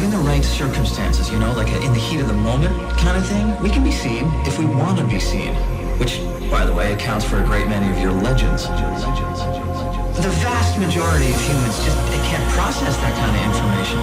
given 0.00 0.16
the 0.16 0.24
right 0.32 0.42
circumstances, 0.42 1.28
you 1.28 1.38
know, 1.38 1.52
like 1.52 1.68
in 1.84 1.92
the 1.92 2.00
heat 2.00 2.20
of 2.24 2.26
the 2.26 2.40
moment 2.40 2.72
kind 2.96 3.20
of 3.20 3.26
thing, 3.28 3.44
we 3.60 3.68
can 3.68 3.84
be 3.84 3.92
seen 3.92 4.24
if 4.48 4.56
we 4.58 4.64
want 4.64 4.96
to 4.96 5.04
be 5.04 5.20
seen. 5.20 5.52
Which, 6.00 6.24
by 6.48 6.64
the 6.64 6.72
way, 6.72 6.94
accounts 6.96 7.28
for 7.28 7.36
a 7.36 7.44
great 7.44 7.68
many 7.68 7.84
of 7.92 8.00
your 8.00 8.16
legends. 8.16 8.64
The 8.64 10.32
vast 10.40 10.80
majority 10.80 11.28
of 11.28 11.36
humans 11.44 11.76
just 11.84 12.00
they 12.08 12.22
can't 12.32 12.40
process 12.56 12.96
that 12.96 13.12
kind 13.12 13.28
of 13.28 13.44
information. 13.44 14.00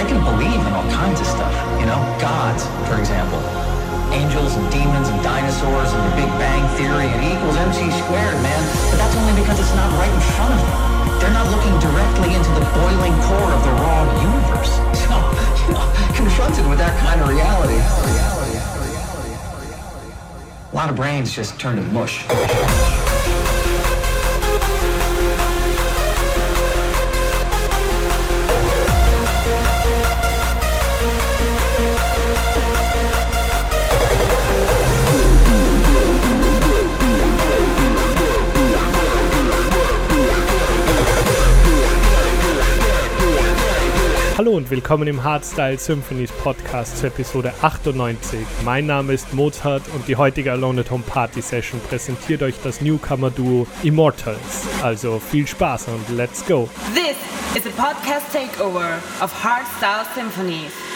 They 0.00 0.08
can 0.08 0.24
believe 0.24 0.56
in 0.56 0.72
all 0.72 0.88
kinds 0.88 1.20
of 1.20 1.28
stuff, 1.28 1.52
you 1.76 1.84
know, 1.84 2.00
gods, 2.16 2.64
for 2.88 2.96
example. 2.96 3.44
Angels 4.08 4.56
and 4.56 4.64
demons 4.72 5.12
and 5.12 5.20
dinosaurs 5.20 5.92
and 5.92 6.00
the 6.08 6.16
Big 6.16 6.32
Bang 6.40 6.64
Theory 6.80 7.12
and 7.12 7.20
equals 7.28 7.60
MC 7.60 7.92
squared, 8.08 8.40
man. 8.40 8.62
But 8.88 9.04
that's 9.04 9.16
only 9.20 9.36
because 9.36 9.60
it's 9.60 9.74
not 9.76 9.92
right 10.00 10.08
in 10.08 10.22
front 10.32 10.54
of 10.56 10.60
them. 10.64 10.93
They're 11.24 11.32
not 11.32 11.48
looking 11.50 11.78
directly 11.80 12.34
into 12.34 12.50
the 12.50 12.60
boiling 12.76 13.14
core 13.22 13.50
of 13.50 13.64
the 13.64 13.70
raw 13.80 14.04
universe. 14.20 14.76
So, 15.64 15.74
confronted 16.14 16.68
with 16.68 16.76
that 16.78 17.00
kind 17.00 17.22
of 17.22 17.28
reality, 17.28 17.80
a 20.70 20.74
lot 20.76 20.90
of 20.90 20.96
brains 20.96 21.32
just 21.34 21.58
turn 21.58 21.76
to 21.76 21.82
mush. 21.82 22.26
Hallo 44.44 44.58
und 44.58 44.68
willkommen 44.68 45.08
im 45.08 45.24
Hardstyle 45.24 45.78
Symphonies 45.78 46.30
Podcast 46.30 46.98
zur 46.98 47.08
Episode 47.08 47.54
98. 47.62 48.40
Mein 48.62 48.84
Name 48.84 49.14
ist 49.14 49.32
Mozart 49.32 49.82
und 49.94 50.06
die 50.06 50.16
heutige 50.16 50.52
Alone 50.52 50.82
at 50.82 50.90
Home 50.90 51.02
Party 51.02 51.40
Session 51.40 51.80
präsentiert 51.80 52.42
euch 52.42 52.56
das 52.62 52.82
Newcomer-Duo 52.82 53.66
Immortals. 53.84 54.68
Also 54.82 55.18
viel 55.18 55.46
Spaß 55.46 55.88
und 55.88 56.10
let's 56.14 56.44
go! 56.44 56.68
This 56.92 57.16
is 57.56 57.66
a 57.66 57.70
podcast 57.70 58.30
takeover 58.34 58.98
of 59.22 59.32
Hardstyle 59.32 60.04
Symphonies. 60.14 60.93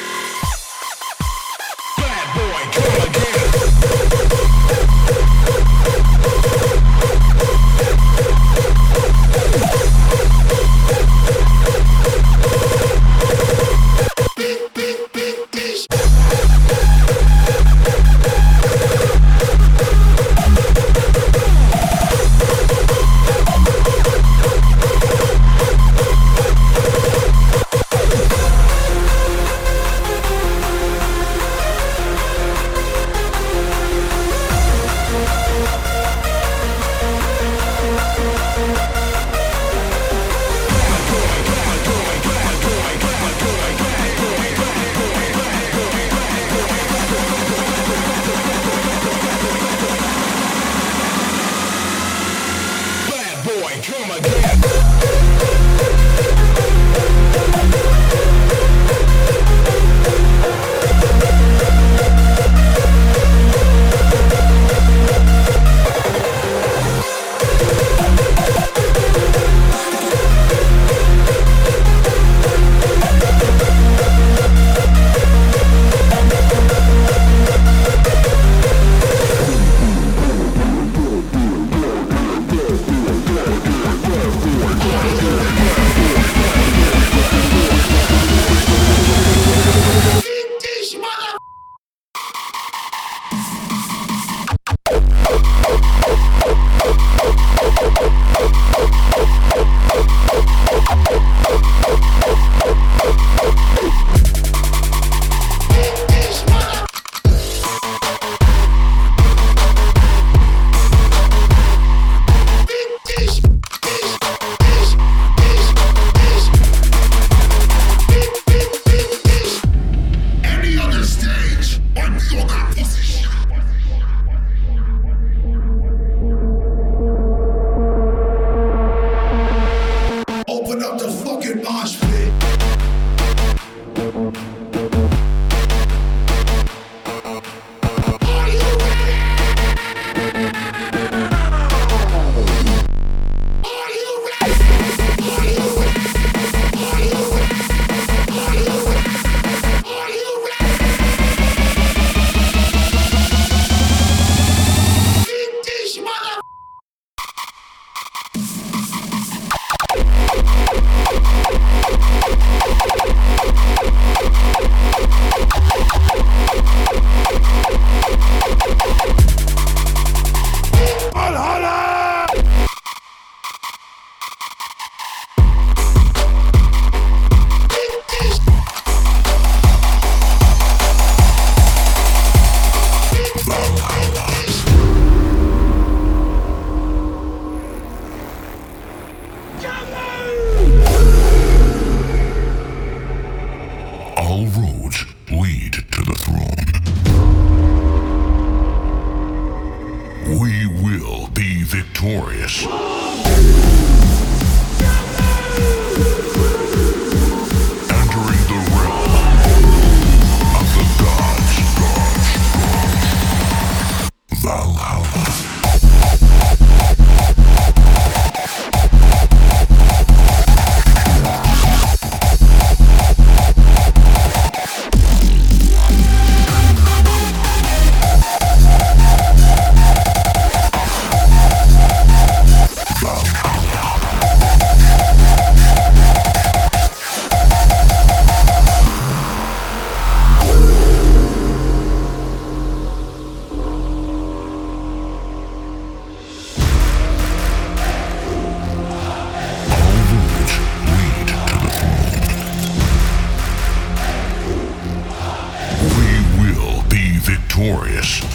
Victorious. 257.68 258.27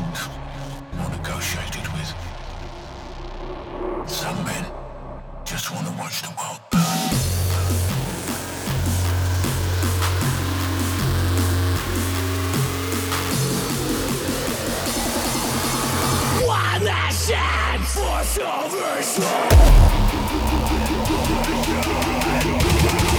Reasoned, 0.00 0.18
or 1.00 1.10
negotiated 1.10 1.86
with. 1.92 2.14
Some 4.08 4.44
men 4.44 4.64
just 5.44 5.70
want 5.72 5.86
to 5.86 5.92
watch 5.94 6.22
the 6.22 6.28
world 6.38 6.60
burn. 6.70 6.80
One 16.46 16.84
nation 16.84 17.82
for 17.86 18.22
salvation! 18.24 19.24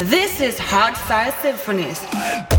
This 0.08 0.42
is 0.42 0.58
Hardstyle 0.58 1.34
Symphonies. 1.42 2.59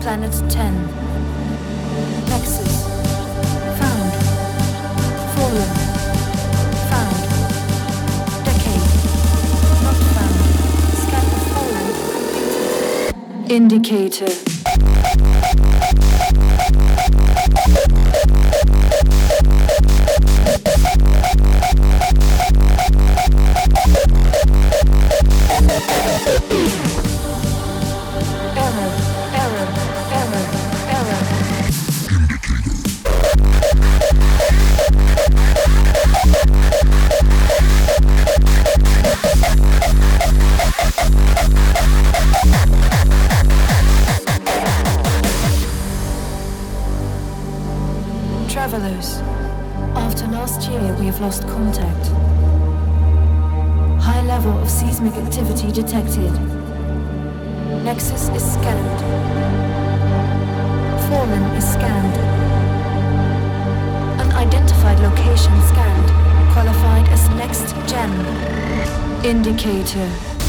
planet 0.00 0.32
10. 0.48 0.86
Nexus. 2.30 2.74
Found. 3.78 4.12
Fallen. 5.34 5.72
Found. 6.90 7.22
Decade. 8.46 8.86
Not 9.84 9.98
found. 10.14 10.38
Scan 11.02 11.26
fallen. 11.52 11.86
Indicator. 13.50 14.49
Travelers, 48.50 49.18
after 49.94 50.26
last 50.26 50.68
year 50.68 50.92
we 50.98 51.06
have 51.06 51.20
lost 51.20 51.46
contact. 51.46 52.06
High 54.02 54.22
level 54.22 54.58
of 54.58 54.68
seismic 54.68 55.14
activity 55.14 55.70
detected. 55.70 56.32
Nexus 57.84 58.28
is 58.30 58.52
scanned. 58.52 59.00
Fallen 61.08 61.44
is 61.54 61.64
scanned. 61.64 62.16
Unidentified 64.20 64.98
location 64.98 65.54
scanned. 65.68 66.52
Qualified 66.52 67.08
as 67.10 67.28
next 67.38 67.72
gen. 67.88 68.10
Indicator. 69.24 70.39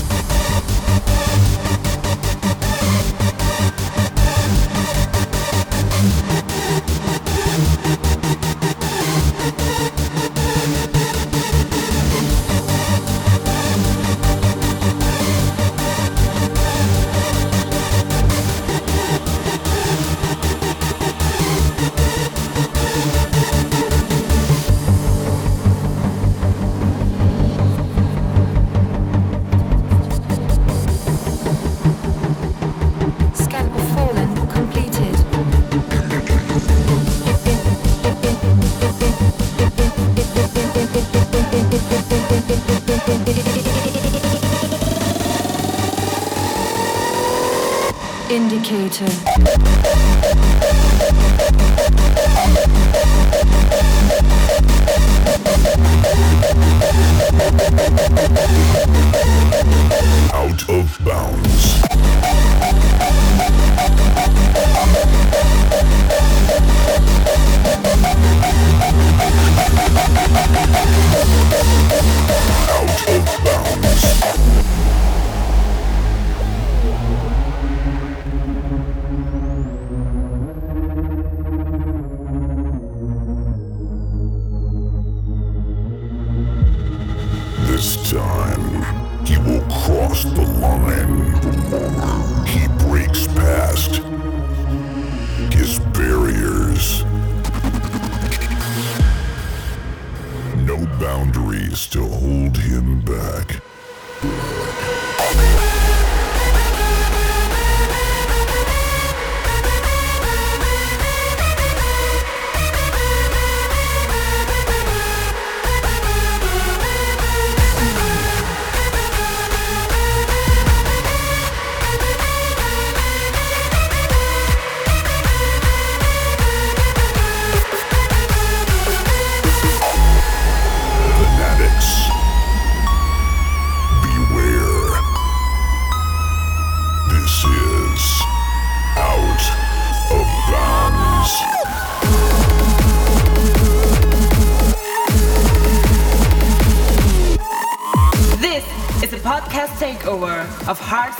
Indicator. 48.72 49.31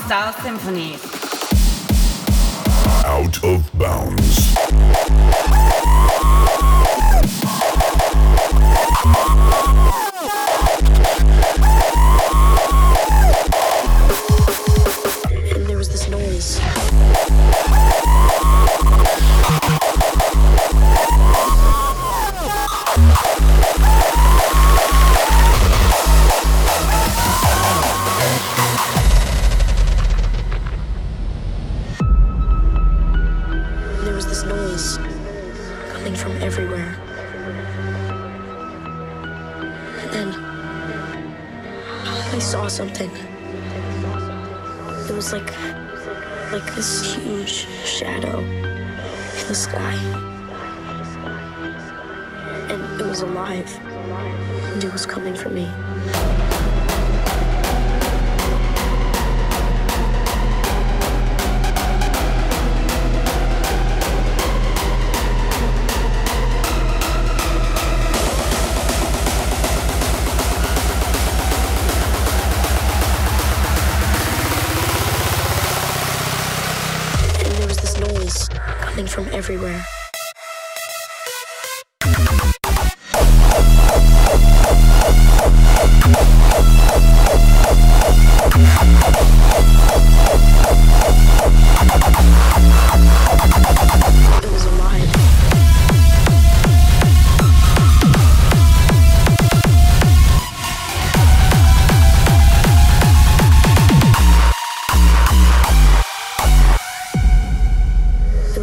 Style 0.06 0.32
Symphony. 0.42 0.94
Out 3.06 3.44
of 3.44 3.78
bounds. 3.78 5.31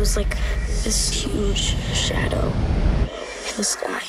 was 0.10 0.18
like 0.18 0.38
this 0.84 1.12
huge 1.12 1.76
shadow 1.94 2.48
in 2.48 3.58
the 3.58 3.64
sky. 3.64 4.02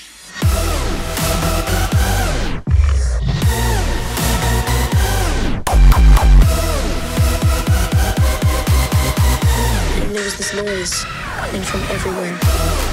And 10.00 10.14
there 10.14 10.24
was 10.24 10.36
this 10.38 10.54
noise 10.54 11.04
coming 11.04 11.62
from 11.62 11.80
everywhere. 11.82 12.89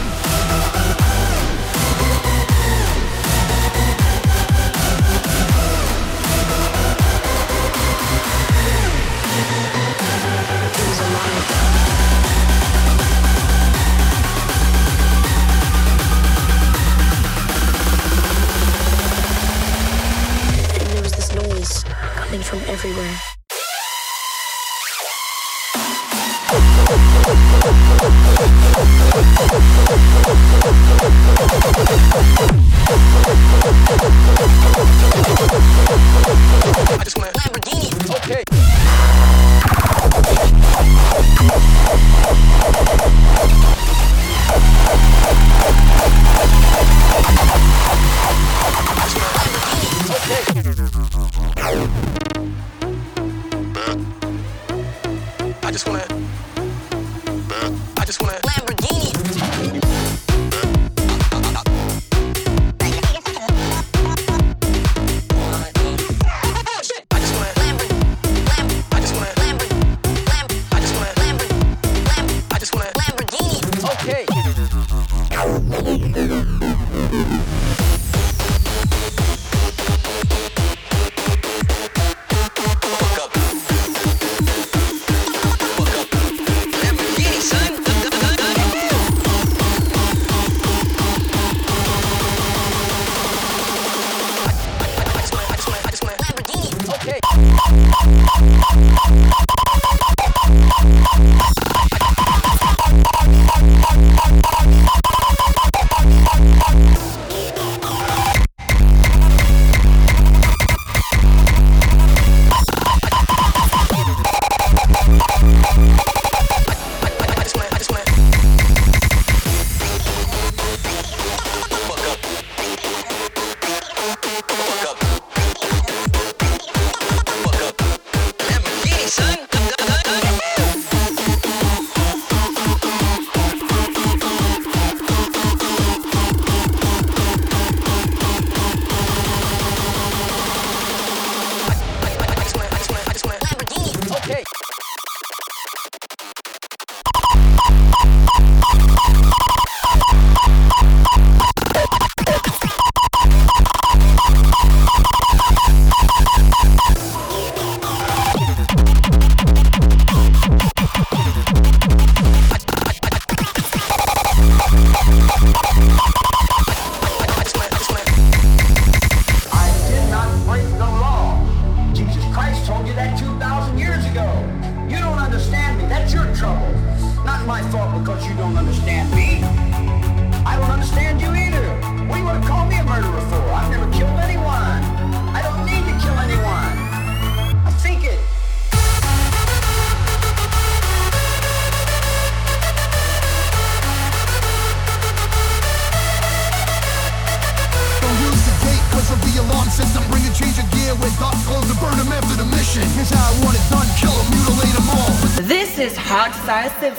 from 22.48 22.60
everywhere. 22.62 23.20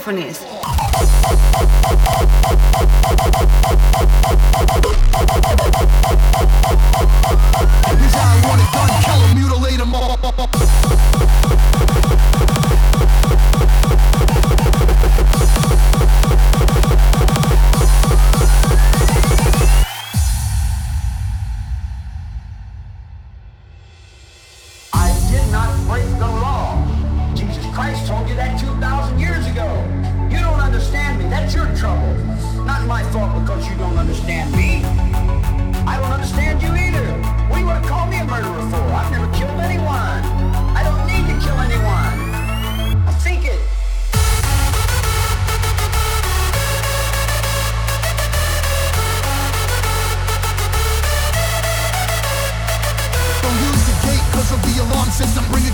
one 0.09 0.17
is. 0.17 0.48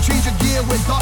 change 0.05 0.25
your 0.25 0.37
gear 0.37 0.61
with 0.69 0.85
dot 0.85 1.01